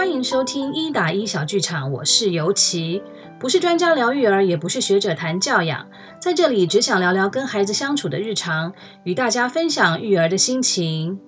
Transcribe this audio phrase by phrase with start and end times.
[0.00, 3.02] 欢迎收听一打一小剧场，我是尤琪，
[3.38, 8.72] 不是专家聊育儿，也不是学者谈教养，在这里只想聊聊跟孩子相处的日常，
[9.04, 11.20] 与大家分享育儿的心情。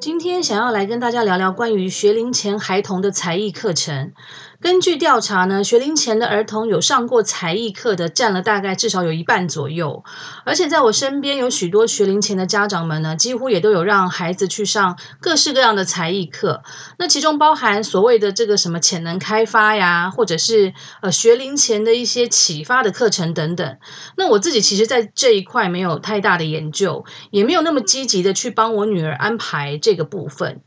[0.00, 4.14] 今天想要来跟大家聊聊关于学龄前孩童的才艺课程。
[4.62, 10.04] 根据调查呢，学龄前的儿童有上过才艺课的占了大概至少有一半左右。
[10.44, 16.62] 而且在我身边有许多学龄前的家长们呢，几乎也都有让孩子去上各式各样的才艺课。
[16.98, 23.78] 那其中包含所谓的这个什么潜能开发呀，或者是呃学龄前的一些启发的课程等等。
[24.16, 29.92] 那我自己其实在这一块没有太大的研究，也没有那么积极的去帮我女儿安排这。
[29.92, 30.62] 个部分，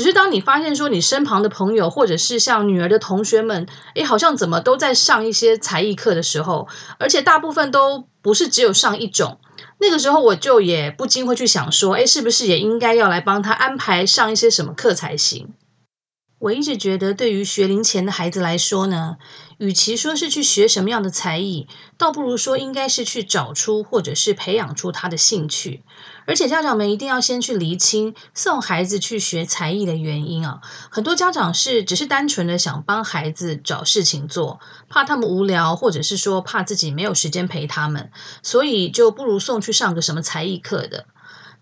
[0.00, 6.66] 只是当你发现说你身旁的朋友，或者是像女儿的同学们，诶，好像怎么都在上一些才艺课的时候，
[6.98, 9.38] 而且大部分都不是只有上一种，
[9.78, 15.52] 那个时候我就也不禁会去想说，诶，是不是也应该要来帮他安排上一些什么课才行？
[16.38, 19.18] 我一直觉得，对于学龄前的孩子来说呢，
[19.60, 25.82] 与其说是去学什么样的才艺，倒不如说应该是去找出或者是培养出他的兴趣。
[26.26, 30.62] 而且家长们一定要先去厘清送孩子去学才艺的原因啊。
[30.90, 38.10] 很多家长是只是单纯的想帮孩子找事情做，怕他们无聊，或者是说怕自己没有时间陪他们，
[38.42, 41.04] 所以就不如送去上个什么才艺课的。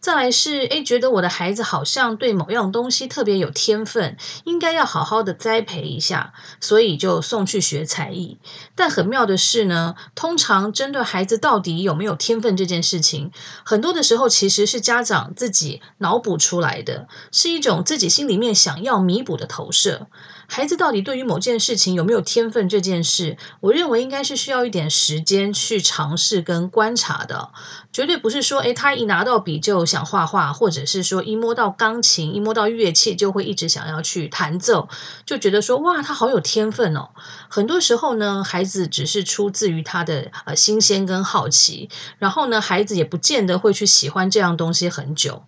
[0.01, 8.39] 再来是，诶，觉得我的孩子好像对某样东西特别有天分，应该要好好的栽培一下，所以就送去学才艺。
[8.77, 13.33] 但很妙的是呢，通常针对孩子到底有没有天分这件事情，
[13.65, 20.07] 很多的时候其实是家长自己脑补出来的，是一种自己心里面想要弥补的投射。
[20.51, 27.51] 孩子到底对于某件事情有没有天分这件事，我认为应该是需要一点时间去尝试跟观察的，
[27.93, 34.89] 绝对不是说，诶，他一拿到笔就想画画，或者是说一摸到钢琴、一摸到乐器就会一直想要去弹奏，
[35.27, 37.11] 就觉得说，哇，他好有天分哦。
[37.51, 45.45] 很多时候呢，孩子只是出自于他的呃新鲜跟好奇，然后呢，孩子也不见得会去喜欢这样东西很久。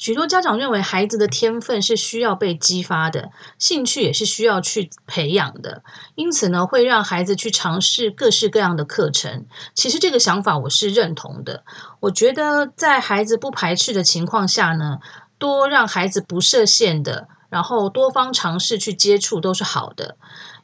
[0.00, 5.82] 许多家长认为孩子的天分是需要被激发的，兴趣也是需要去培养的，
[6.14, 9.46] 因此呢，会让孩子去尝试各式各样的课程。
[9.74, 11.64] 其实这个想法我是认同的。
[11.98, 15.00] 我觉得在孩子不排斥的情况下呢，
[15.36, 20.16] 多让孩子不设限的，然后多方尝试去接触都是好的。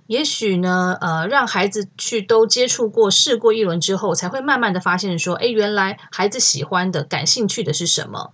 [0.07, 8.33] 也许呢，呃，让孩子去都接触过、试过一轮之后，才会慢慢的发现说，诶，原来孩子喜欢的、感兴趣的是什么。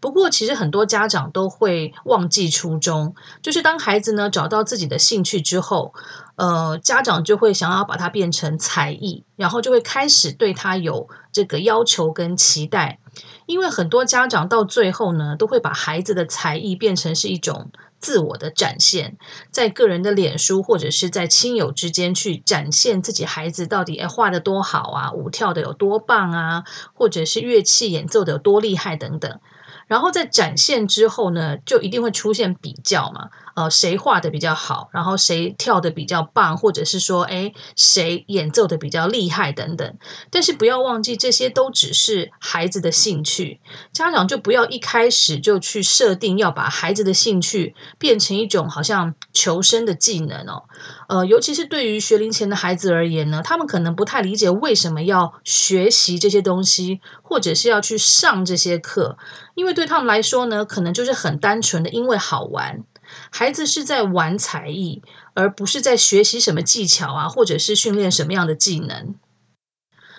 [0.00, 5.92] 不过，其实很多家长都会忘记初衷，就是当孩子呢找到自己的兴趣之后，
[6.36, 12.98] 呃，家长就会想要把它变成才艺，然后就会开始对他有这个要求跟期待。
[13.46, 19.18] 因为很多家长到最后呢，都会把孩子的才艺变成是一种自我的展现，
[19.50, 29.40] 在个人的脸书或者是在亲友之间去展现自己孩子到底诶画得多好啊，舞跳得有多棒啊，或者是乐器演奏得有多厉害等等。
[29.90, 33.30] 然后在展现之后呢，就一定会出现比较嘛。
[33.56, 39.98] 呃，谁画的比较好，然后谁跳的比较棒，或者是说，诶，谁演奏的比较厉害等等。
[40.30, 43.60] 但是不要忘记，这些都只是孩子的兴趣。
[43.92, 50.62] 家长就不要一开始就去设定要把孩子的兴趣变成一种好像求生的技能哦。
[51.08, 59.18] 呃，尤其是对于学龄前的孩子而言呢，他们可能不太理解为什么要学习这些东西，或者是要去上这些课，
[59.56, 62.84] 因为对他们来说呢，可能就是很单纯的因为好玩。
[63.30, 65.02] 孩子是在玩才艺，
[65.32, 69.14] 而不是在学习什么技巧啊，或者是训练什么样的技能。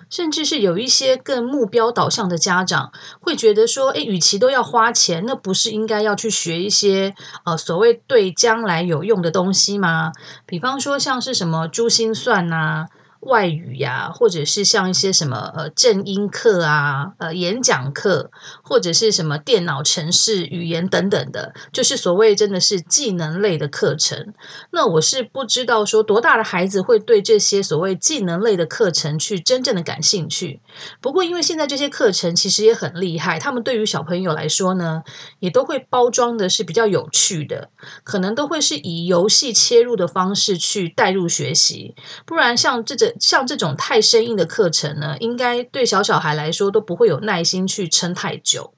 [0.09, 7.13] 甚至是有一些更目标导向的家长会觉得说，诶，与其都要花钱，那不是应该要去学一些
[7.45, 10.11] 呃所谓对将来有用的东西吗？
[10.47, 12.87] 比方说像是什么珠心算呐、
[13.21, 18.31] 外语呀，或者是像一些什么呃正音课啊，呃演讲课，
[18.63, 24.33] 或者是什么电脑城市语言等等的，就是所谓真的是技能类的课程。
[24.71, 30.61] 那我是不知道说多大的孩子会对这些所谓技能类的课程去真正的感兴趣。
[30.99, 35.03] 不过因为现在这些课程其实也很厉害，他们对于小朋友来说呢，
[35.39, 37.69] 也都会包装的是比较有趣的，
[38.03, 41.95] 可能都会是以游戏切入的方式去带入学习，
[42.25, 48.73] 不然像这像这种太生硬的课程呢，应该对小小孩来说都不会有耐心去撑太久。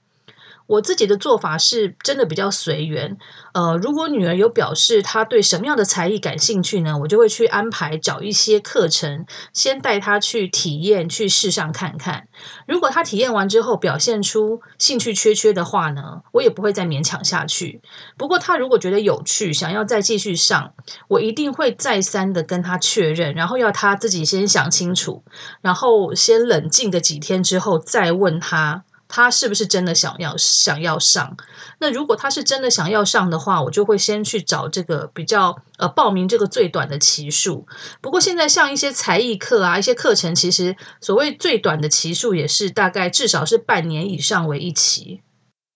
[0.68, 3.18] 我自己的做法是真的比较随缘，
[3.54, 12.28] 呃，如果女儿有表示她对什么样的才艺感兴趣呢，我就会去安排找一些课程，先带她去体验、去试上看看。
[12.68, 17.82] 如果她体验完之后表现出兴趣缺缺的话呢，我也不会再勉强下去。
[18.18, 20.74] 不过她如果觉得有趣，想要再继续上，
[21.10, 25.24] 我一定会再三的跟她确认，然后要她自己先想清楚，
[25.62, 28.84] 然后先冷静个几天之后再问她。
[29.16, 31.38] 他是不是真的想要想要上？
[31.78, 37.68] 那如果他是真的想要上的话，我就会先去找这个比较呃报名这个最短的期数。
[38.02, 45.22] 不过现在像一些才艺课啊，一些课程，其实所谓最短的期数也是大概至少是半年以上为一期。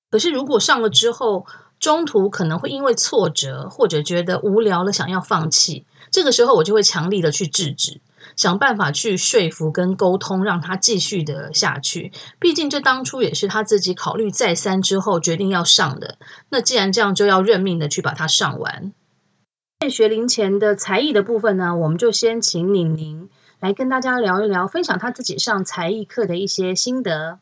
[0.10, 1.46] 可是如果上了之后，
[1.80, 8.02] 中途可能会因为挫折或者觉得无聊了想要放弃，这个时候我就会强力的去制止。
[8.36, 12.12] 想办法去说服跟沟通，让他继续的下去。
[12.40, 16.18] 毕竟这当初也是他自己考虑再三之后决定要上的。
[16.50, 18.94] 那既然这样，就要认命的去把它上完。
[19.80, 23.30] 在学龄前的才艺的部分呢，我们就先请宁宁
[23.60, 27.40] 来跟大家聊一聊，分享他自己上才艺课的一些心得。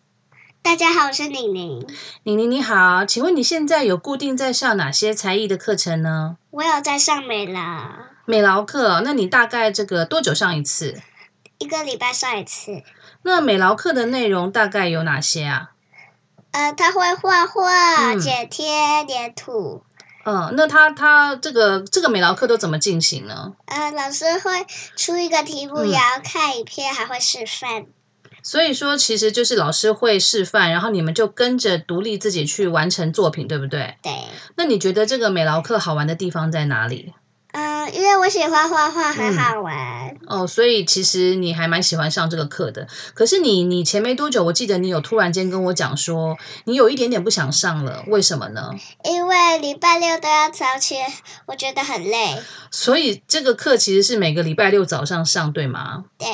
[0.61, 1.87] 大家好，我是宁宁。
[2.23, 6.37] 宁宁你好，请问你现在有固定在上哪些才艺的课程呢？
[6.49, 8.14] 我有在上美劳。
[8.25, 10.99] 美劳课，那你大概这个多久上一次？
[11.59, 12.81] 一个礼拜上一次。
[13.21, 15.71] 那美劳课的内容大概有哪些啊？
[16.51, 19.83] 呃，他会画画、剪贴、粘土。
[20.25, 23.53] 嗯，那他他这个这个美劳课都怎么进行呢？
[23.65, 27.85] 呃，老师会出一个题目，然后看影片，还会示范。
[28.41, 33.97] 所以说，其实就是老师会示范，然后你们就跟着独立自己去完成作品，对不对？
[34.01, 34.11] 对。
[34.55, 37.13] 那你觉得这个美劳课好玩的地方在哪里？
[37.85, 39.75] 嗯，因为我喜欢画画，很好玩。
[40.09, 40.41] 嗯。
[40.41, 42.87] 哦，所以其实你还蛮喜欢上这个课的。
[43.13, 48.73] 可是你，你前没多久，我记得你有突然间跟我讲说，你有一点点不想上了，为什么呢？
[49.03, 50.95] 因为礼拜六都要早起，
[51.45, 52.41] 我觉得很累。
[52.71, 56.05] 所以这个课其实是每个礼拜六早上上，对吗？
[56.17, 56.27] 对。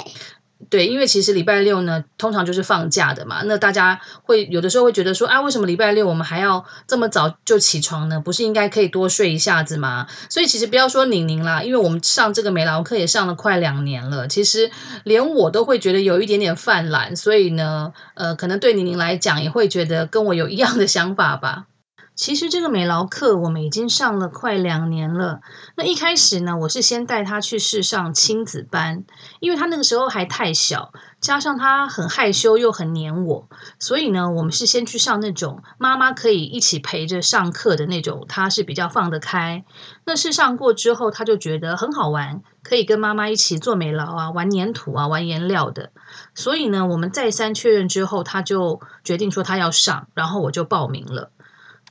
[0.70, 3.42] 对，因为其实礼拜六呢，通常就是放假的嘛。
[3.46, 8.20] 那大家会有的时候会觉得说，啊，为什么礼拜六我们还要这么早就起床呢？
[8.20, 10.08] 不是应该可以多睡一下子吗？
[10.30, 14.72] 所以其实不要说宁宁啦，因为我们上这个美劳课也上了快两年了，其实
[15.04, 17.16] 连我都会觉得有一点点犯懒。
[17.16, 21.66] 所以呢，呃，可能对宁宁来讲也会觉得跟我有一样的想法吧。
[22.14, 25.42] 其实这个美劳课我们已经上了快两年了。
[25.76, 29.04] 那一开始呢，我是先带他去试上亲子班，
[29.40, 33.48] 因为他那个时候还太小，加上他很害羞又很黏我，
[33.80, 39.64] 所以呢，我们是先去上那种妈妈可以一起陪着上课的那种，他是比较放得开。
[40.06, 45.92] 那试上过之后，他就觉得很好玩，可以跟妈妈一起做美劳啊，玩粘土啊，玩颜料的。
[46.36, 51.32] 所以呢，我们再三确认之后，他就决定说他要上，然后我就报名了。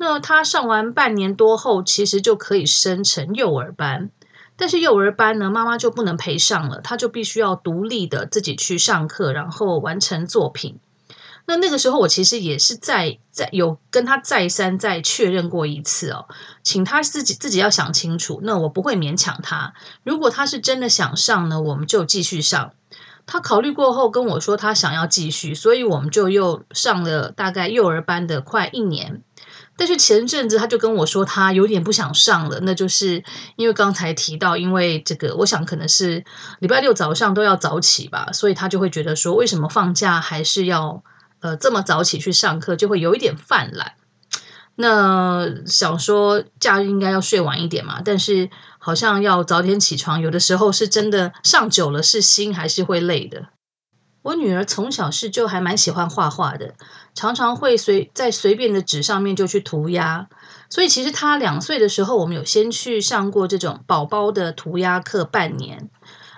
[0.03, 4.09] 那他上完半年多后，其实就可以升成幼儿班，
[4.57, 10.79] 但是幼儿班呢，妈妈就不能陪上了，他就必须要独立的自己去上课，然后完成作品。
[11.45, 16.25] 那那个时候，我其实也是在在有跟他再三再确认过一次哦，
[16.63, 18.41] 请他自己自己要想清楚。
[18.43, 22.73] 那我不会勉强他，如果他是真的想上呢，我们就继续上。
[23.27, 29.23] 他考虑过后跟我说，他想要继续，所以我们就又上了大概幼儿班的快一年。
[29.81, 33.25] 但是前阵子他就跟我说，他有点不想上了，那就是
[33.57, 36.23] 因为刚才提到，因为这个，我想可能是
[36.59, 41.03] 礼拜六早上都要早起吧，所以他就会觉得说，为什么放假还是要
[41.41, 43.95] 呃这么早起去上课，就会有一点犯懒。
[44.75, 53.47] 那想说假日应该要睡晚一点嘛，但是好像要早点起床，有的时候是真的上久了，是心还是会累的。
[54.23, 56.75] 我女儿从小是就还蛮喜欢画画的，
[57.15, 60.29] 常常会随在随便的纸上面就去涂鸦。
[60.69, 65.89] 所以其实她两岁的时候，我们有先去上过这种宝宝的涂鸦课半年。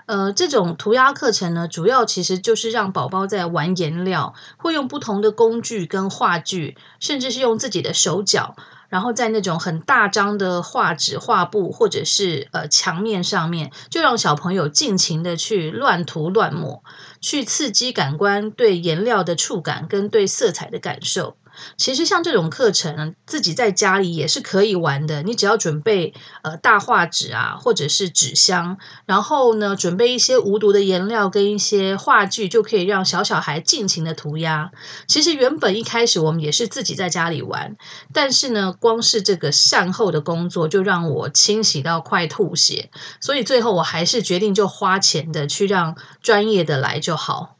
[0.06, 8.56] 呃，这种涂鸦课程呢，主要其实就是让宝宝在玩颜料，会用不同的工具跟画具，甚至是用自己的手脚。
[8.92, 16.84] 然后在那种很大张的画纸、画布或者是呃墙面上面，就让小朋友尽情的去乱涂乱抹，
[17.18, 21.38] 去刺激感官对颜料的触感跟对色彩的感受。
[21.76, 25.22] 其实像这种课程，自己在家里也是可以玩的。
[25.22, 34.70] 你只要准备呃大画纸啊，或者是纸箱，然后呢准备一些无毒的颜料跟一些画具，就可以让小小孩尽情的涂鸦。
[35.06, 37.76] 其实原本一开始我们也是自己在家里玩，
[38.12, 42.90] 但是呢，光是这个善后的工作就让我清洗到快吐血，
[43.20, 47.56] 所以最后我还是决定就花钱的去让专业的来就好。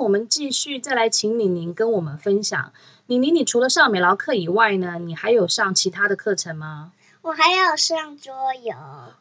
[0.00, 2.72] 我们继续再来请李宁跟我们分享。
[3.10, 6.92] 宁宁，你除了上美劳课以外呢，你还有上其他的课程吗？
[7.22, 8.74] 我还有上桌游。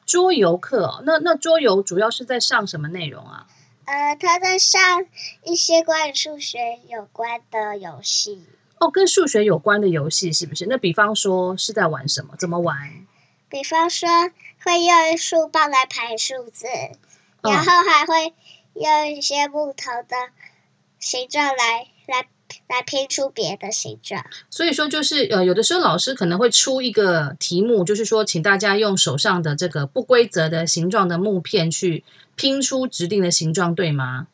[0.05, 3.47] 桌游课，那那桌游主要是在上什么内容啊？
[3.85, 5.05] 呃，他在上
[5.45, 8.43] 一些关于数学有关的游戏。
[8.79, 10.65] 哦，跟数学有关的游戏是不是？
[10.65, 12.35] 那比方说是在玩什么？
[12.37, 12.77] 怎么玩？
[13.47, 14.09] 比方说
[14.65, 16.67] 会用树棒来排数字，
[17.41, 18.33] 嗯，然后还会
[18.73, 20.17] 用一些木头的
[20.99, 22.27] 形状来来
[22.67, 24.25] 来拼出别的形状。
[24.49, 32.03] 所以说，就是呃，有的时候老师可能会出一个题目，就是说，请大家用手上的这个不规则的形状的木片去
[32.35, 34.27] 拼出指定的形状，对吗？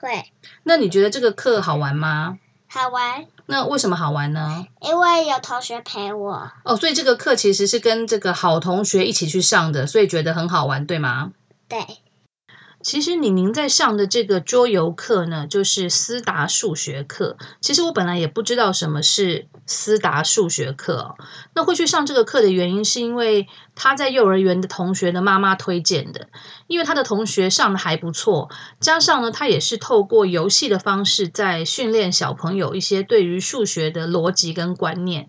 [0.00, 0.24] 会。
[0.64, 2.38] 那你觉得这个课好玩吗？
[2.66, 3.26] 好玩。
[3.46, 4.66] 那为什么好玩呢？
[4.80, 6.52] 因为有同学陪我。
[6.64, 11.32] 哦，所以这个课其实是跟这个好同学一起去上的，所以觉得很好玩，对吗？
[11.68, 11.78] 对。
[12.82, 17.36] 其实宁宁在上的这个桌游课呢，就是思达数学课。
[17.60, 21.14] 其实我本来也不知道什么是思达数学课哦。
[21.54, 26.28] 那会去上这个课的原因，是因为他在幼儿园的同学的妈妈推荐的。
[26.66, 35.28] 因为他的同学上的还不错，加上呢，他也是透过游戏的方式在训练小朋友一些对于数学的逻辑跟观念。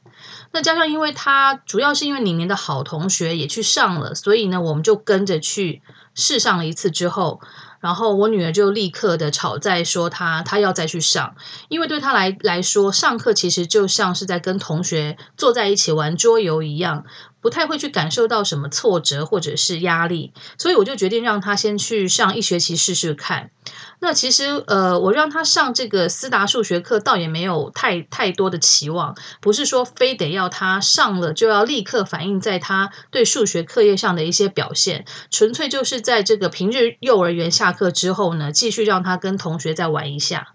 [0.54, 5.82] 那加上，因为他主要是因为里面的好同学也去上了，所以呢，我们就跟着去。
[6.16, 7.42] 试上了一次之后，
[7.80, 11.36] 然后我女儿就立刻的吵在说她她要再去上，
[11.70, 17.04] 因为对她来来说，上课其实就像是在跟同学坐在一起玩桌游一样。
[17.44, 23.52] 不太会去感受到什么挫折或者是压力，所以我就决定让他先去上一学期试试看。
[24.00, 40.54] 那其实呃，我让他上这个思达数学课，倒也没有太太多的期望，不是说非得要他上了就要立刻反映在他对数学课业上的一些表现，纯粹就是在这个平日幼儿园下课之后呢，继续让他跟同学再玩一下。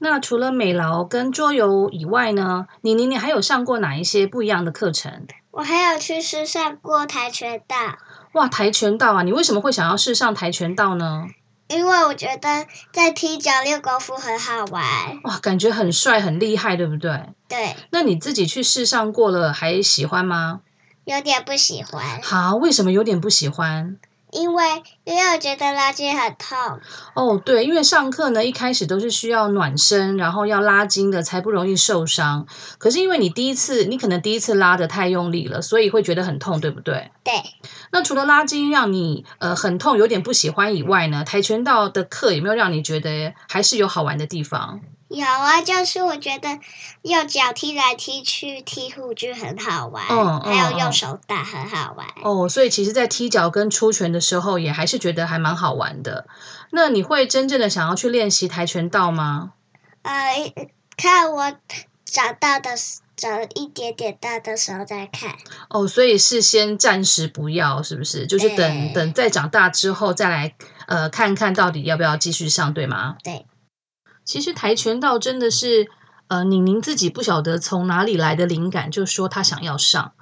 [0.00, 5.26] 那除了美劳跟桌游以外呢，你你你还有上过哪一些不一样的课程？
[5.58, 7.76] 我还有去试上过跆拳道。
[8.34, 9.22] 哇，跆拳道啊！
[9.24, 11.26] 你为什么会想要试上跆拳道呢？
[11.66, 14.84] 因为我觉得在踢脚练功夫很好玩。
[15.24, 17.30] 哇，感觉很帅很厉害，对不对？
[17.48, 17.74] 对。
[17.90, 20.60] 那你自己去试上过了，还喜欢吗？
[21.04, 22.22] 有点不喜欢。
[22.22, 23.98] 好，为什么有点不喜欢？
[24.30, 26.80] 因为因为我觉得拉筋很痛。
[27.14, 32.46] 哦，对，因为上课呢，一开始都是需要暖身，然后要拉筋的，才不容易受伤。
[32.78, 37.10] 可是因为你第一次，你可能第一次拉的太用力了，所以会觉得很痛，对不对？
[37.24, 37.34] 对。
[37.90, 44.80] 那除了拉筋让你呃很痛，有点不喜欢以外呢，跆拳道的课有没有让你觉得还是有好玩的地方？
[45.08, 46.58] 有啊，就是我觉得
[47.02, 52.06] 用脚踢来踢去踢护具很好玩，嗯，还有用手打很好玩。
[52.22, 56.26] 哦，所以其实，在踢脚跟出拳的时候，也还是觉得还蛮好玩的。
[56.70, 59.52] 那你会真正的想要去练习跆拳道吗？
[60.02, 60.52] 呃，
[60.96, 61.54] 看我
[62.04, 62.70] 长大的
[63.16, 65.36] 长一点点大的时候再看。
[65.70, 68.26] 哦，所以是先暂时不要，是不是？
[68.26, 70.54] 就是等等再长大之后再来，
[70.86, 73.16] 呃，看看到底要不要继续上，对吗？
[73.24, 73.46] 对。
[74.28, 75.88] 其实跆拳道真的是，
[76.26, 80.12] 呃，宁宁自己不晓得从哪里来的灵感，就说他想要上。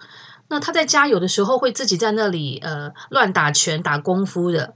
[0.46, 4.74] 那他在家有的时候会自己在那里呃乱打拳打功夫的。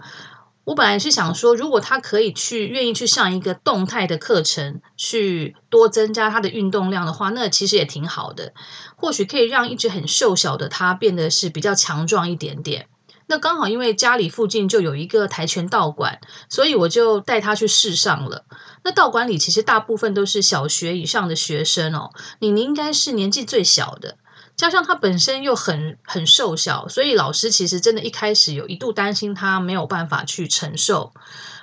[0.64, 8.52] 我本来是想说，如果他可以去愿意去上一个动态的课程，去多增加他的运动量的话，那其实也挺好的。
[8.96, 12.88] 或许可以让一直很瘦小的他变得是比较强壮一点点。
[13.26, 16.18] 那刚好因为家里附近就有一个跆拳道馆，
[16.48, 18.44] 所以我就带他去试上了。
[18.82, 24.16] 那道馆里其实大部分都是小学以上的学生哦，宁宁应该是年纪最小的，
[24.56, 31.12] 加上他本身又很很瘦小，所以老师其实真的一开始有一度担心他没有办法去承受。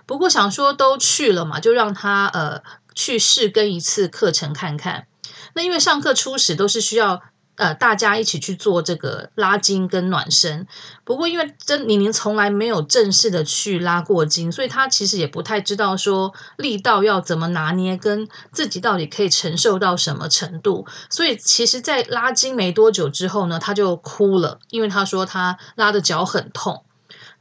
[0.06, 2.62] 不过想说都去了嘛，就让他呃
[2.94, 5.08] 去试跟一次课程看看。
[5.54, 7.22] 那因为上课初始都是需要。
[7.58, 10.68] 呃，大家一起去做这个拉筋跟暖身。
[11.04, 20.86] 不过，因为真宁宁从来没有正式的去拉过筋，所以她其实也不太知道说力道要怎么拿捏，跟自己到底可以承受到什么程度。
[21.10, 26.84] 所以，其实，在拉筋没多久之后呢，她就哭了，因为她说她拉的脚很痛。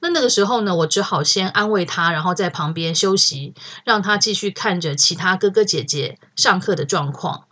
[0.00, 3.54] 那那个时候呢，我只好先安慰她，然后在旁边休息，
[3.84, 7.44] 让她继续看着其他哥哥姐姐上课的状况。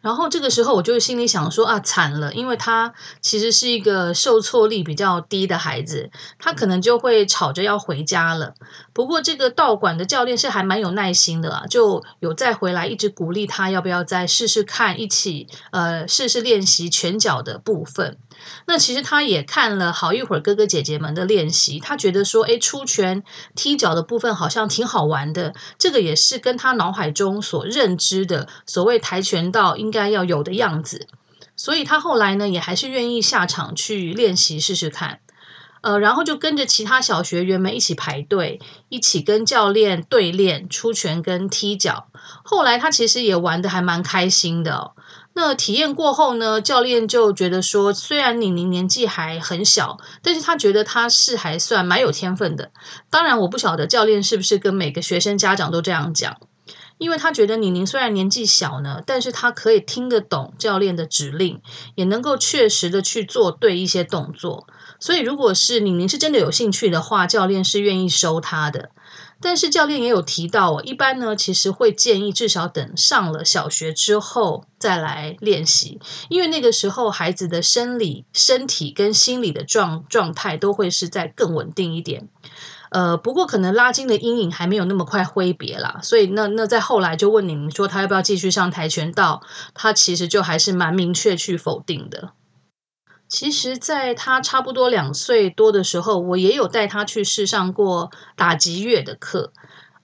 [0.00, 8.54] 然后这个时候，我就心里想说啊，惨了，因为他其实是一个受挫力比较低的孩子，他可能就会吵着要回家了。
[8.92, 18.16] 不过这个道馆的教练是还蛮有耐心的啊，就有再回来一直鼓励他，要不要再试试看，一起呃试试练习拳脚的部分。
[18.66, 23.22] 那其实他也看了好一会儿哥哥姐姐们的练习，他觉得说，诶，出拳
[23.54, 25.54] 踢脚的部分好像挺好玩的。
[25.78, 31.08] 这个也是跟他脑海中所认知的所谓跆拳道应该要有的样子。
[31.56, 35.20] 所以他后来呢，也还是愿意下场去练习试试看。
[35.82, 42.08] 呃，然后就跟着其他小学员们一起排队，一起跟教练对练出拳跟踢脚。
[42.44, 44.92] 后来他其实也玩得还蛮开心的。
[45.32, 52.72] 那体验过后呢，教练就觉得说，虽然宁宁年纪还很小，但是他觉得他是还算蛮有天分的。
[53.10, 56.36] 当然，我不晓得教练是不是跟每个学生家长都这样讲。
[56.98, 61.62] 因为他觉得宁宁虽然年纪小呢，但是他可以听得懂教练的指令，
[61.94, 64.66] 也能够确实的去做对一些动作。
[64.98, 68.90] 所以，如果是宁宁是真的有兴趣的话，教练是愿意收他的。
[69.40, 82.28] 但是教练也有提到哦，一般呢，其实会建议至少等上了小学之后再来练习，因为那个时候孩子的生理、身体跟心理的状状态都会是在更稳定一点。
[82.90, 89.42] 呃，不过可能拉筋的阴影还没有那么快挥别啦，所以那那在后来就问你们说他要不要继续上跆拳道，
[89.74, 92.32] 他其实就还是蛮明确去否定的。
[93.30, 99.52] 其实，在他差不多两岁多的时候，我也有带他去试上过打击乐的课，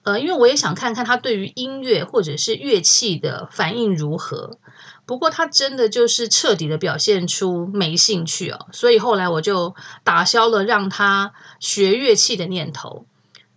[0.03, 4.57] 呃，因为我也想看看他对于音乐或者是乐器的反应如何。
[5.05, 13.05] 不过他真的就是彻底的表现出没兴趣哦，所以后来我就打消了让他学乐器的念头。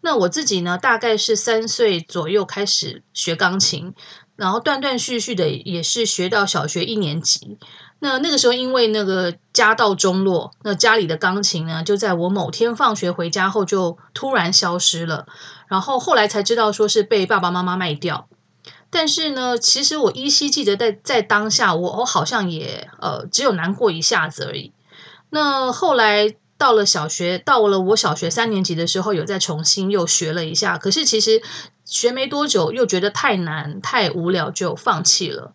[0.00, 3.95] 那我自己呢，大概是三岁左右开始学钢琴，
[4.35, 7.59] 然后断断续续的也是学到小学一年级。
[8.02, 15.26] 那那个时候因为那个家道中落，那家里的钢琴呢，就在我某天放学回家后就突然消失了，
[15.69, 18.26] 然后后来才知道说是被爸爸妈妈卖掉。
[18.88, 24.73] 但是呢，其实我依稀记得在在当下，我我好像也呃只有难过一下子而已。
[25.28, 31.42] 那后来到了小学，到了我小学三年级的时候，有再重新又学了一下，可是其实。
[31.90, 35.52] 学没多久，又觉得太难、太无聊，就放弃了。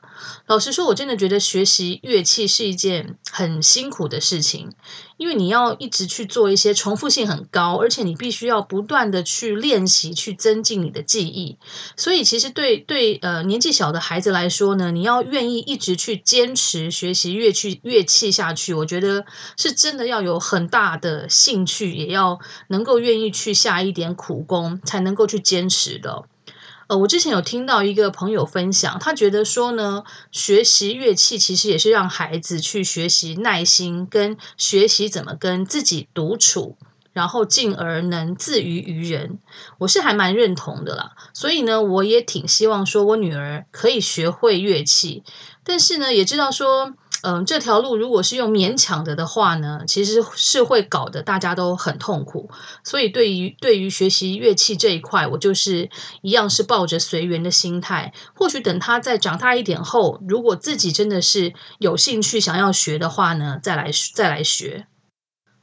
[0.47, 4.73] 老实说，我真的觉得学习乐器是一件很辛苦的事情，
[5.17, 11.57] 因为你要一直去做一些重复性很高，而且你必须要不断的去练习，去增进你的记忆。
[11.95, 19.25] 所以，其实对对呃年纪小的孩子来说呢，你要愿意一直去坚持学习乐器乐器下去，我觉得
[19.57, 26.25] 是真的要有很大的兴趣，也要能够愿意去下一点苦功，才能够去坚持的。
[26.87, 36.77] 呃，我之前有听到一个朋友分享，他觉得说呢，学习乐器其实也是让孩子去学习耐心，跟学习怎么跟自己独处，
[37.11, 39.39] 然后进而能自娱于人。
[39.79, 45.23] 我是还蛮认同的啦，所以呢，我也挺希望说我女儿可以学会乐器，
[45.63, 46.93] 但是呢，也知道说。
[47.25, 52.51] 嗯，这条路如果是用勉强的的话呢，其实是会搞得大家都很痛苦。
[52.83, 55.89] 所以对于对于学习乐器这一块，我就是
[56.21, 58.13] 一样是抱着随缘的心态。
[58.35, 64.85] 或许等他再长大一点后，如果自己真的是有兴趣想要学的话呢，再来再来学。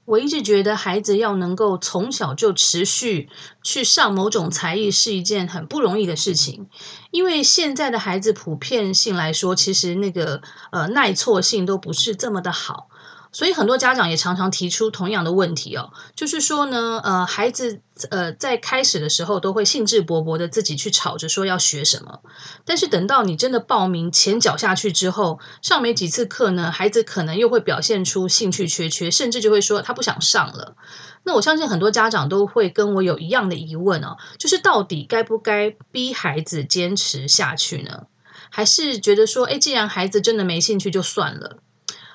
[0.05, 3.29] 我一直觉得孩子要能够从小就持续
[3.63, 6.69] 去上某种才艺是一件很不容易的事情，
[7.11, 12.89] 因为现在的孩子普遍性来说，其实那个呃耐挫性都不是这么的好。
[13.33, 22.21] 所以很多家长也常常提出同样的问题哦，就是说呢，呃，孩子呃在开始的时候都会兴致勃勃的自己去吵着说要学什么，
[22.67, 30.77] 但是等到你真的报名钱缴下去之后，上没几次课呢，孩子可能又会表现出兴趣缺缺，甚至就会说他不想上了。
[31.25, 38.03] 那我相信很多家长都会跟我有一样的疑问哦，就是到底该不该逼孩子坚持下去呢？
[38.51, 41.59] 还是觉得说，诶，既然孩子真的没兴趣就算了？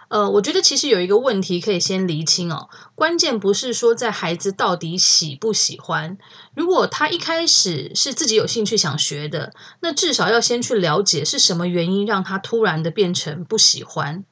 [0.09, 2.69] 呃，我觉得其实有一个问题可以先厘清哦。
[2.95, 6.17] 关键不是说在孩子到底喜不喜欢，
[6.55, 14.23] 如果他一开始是自己有兴趣想学的，那至少要先去了解是什么原因让他突然的变成不喜欢。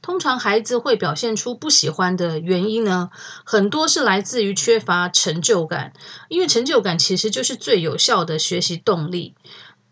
[0.00, 3.10] 通常孩子会表现出不喜欢的原因呢，
[3.44, 5.92] 很多是来自于缺乏成就感，
[6.28, 9.34] 因为成就感其实就是最有效的学习动力。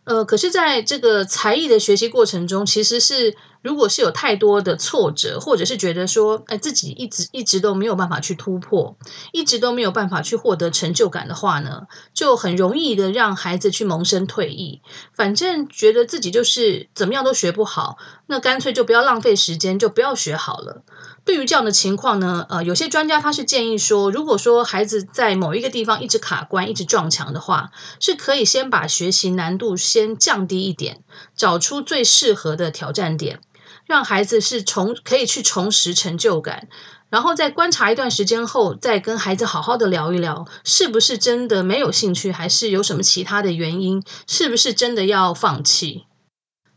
[0.04, 3.36] 呃，可是在这个才艺的学习过程中，其实是。
[3.66, 8.96] 如果是有太多的挫折，或者是觉得说，哎，自己一直一直都没有办法去突破，
[9.32, 14.82] 一直都没有办法去获得成就感的话呢，就很容易的让孩子去萌生退意。
[15.12, 17.98] 反正觉得自己就是怎么样都学不好，
[18.28, 20.84] 那干脆就不要浪费时间，就不要学好了。
[21.24, 31.02] 对于这样的情况呢，呃，有些专家他是建议说，如果说孩子在某一个地方一直卡关，一直撞墙的话，是可以先把学习难度先降低一点，
[31.34, 33.40] 找出最适合的挑战点。
[33.86, 36.68] 让孩子是重可以去重拾成就感，
[37.08, 46.06] 然后在观察一段时间后，再跟孩子好好的聊一聊，是不是真的没有兴趣，还是有什么其他的原因，是不是真的要放弃？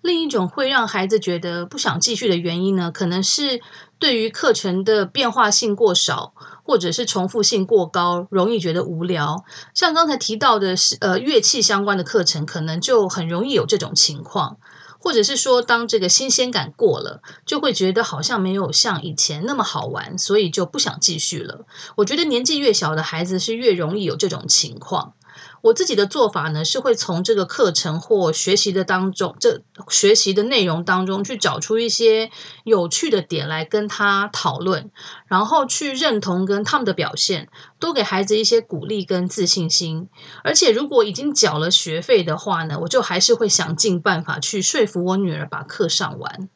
[0.01, 3.59] 另一种会让孩子觉得不想继续的原因呢，可能是
[3.97, 9.43] 对于课程的变化性过少，或者是重复性过高，容易觉得无聊。
[9.73, 14.57] 像刚才提到的是，呃，乐器相关的课程，可能就很容易有这种情况。
[14.99, 21.65] 或者是说，当这个新鲜感过了，就会觉得好像没有像以前那么好玩，所以就不想继续了。
[21.95, 25.13] 我觉得年纪越小的孩子是越容易有这种情况。
[25.61, 32.31] 我自己的做法呢，是会从这个课程或学习的当中，这学习的内容当中去找出一些
[32.63, 34.89] 有趣的点来跟他讨论，
[35.27, 37.49] 然后去认同跟他们的表现，
[37.79, 40.09] 多给孩子一些鼓励跟自信心。
[40.43, 46.49] 而且如果已经缴了学费的话呢，我就还是会想尽办法去说服我女儿把课上完。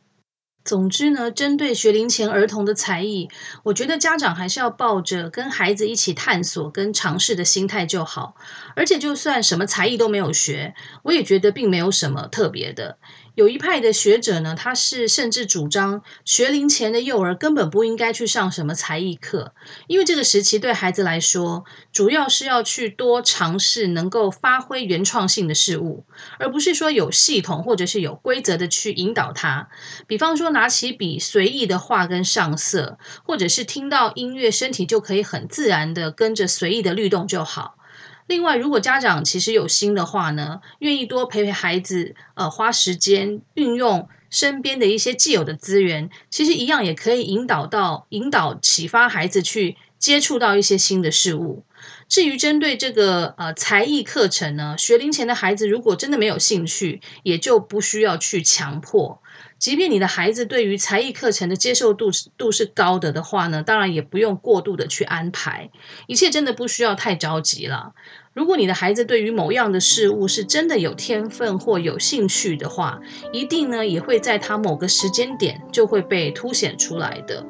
[0.66, 3.30] 总之呢，针对学龄前儿童的才艺，
[3.64, 8.36] 我觉得家长还是要抱着跟孩子一起探索跟尝试的心态就好。
[8.76, 10.74] 而且，就算什么才艺都没有学，
[11.04, 12.98] 我也觉得并没有什么特别的。
[13.36, 19.56] 有一派的学者呢，他是甚至主张学龄前的幼儿根本不应该去上什么才艺课，
[19.88, 26.06] 因为这个时期对孩子来说，主要是要去多尝试能够发挥原创性的事物，
[26.38, 29.70] 而不是说有系统或者是有规则的去引导他。
[30.06, 37.78] 比方说，拿起笔随意的画跟上色，或者是听到音乐，身体就可以很自然的跟着随意的律动就好。
[38.28, 51.64] 另外，如果家长其实有心的话呢，愿意多陪陪孩子，呃，花时间运用身边的一些既有的资源，其实一样也可以引导到、引导启发孩子去接触到一些新的事物。
[52.08, 59.22] 至于针对这个呃才艺课程呢，学龄前的孩子如果真的没有兴趣，也就不需要去强迫。
[59.64, 65.70] 即便你的孩子对于才艺课程的接受度度是高的的话呢，当然也不用过度的去安排，
[66.06, 67.94] 一切真的不需要太着急了。
[68.34, 73.00] 如果你的孩子对于某样的事物是真的有天分或有兴趣的话，
[73.32, 77.46] 一定呢也会在他某个时间点就会被凸显出来的。